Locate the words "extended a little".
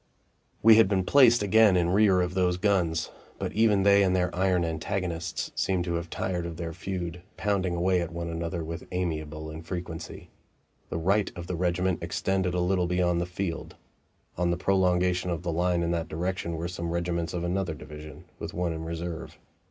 12.01-12.87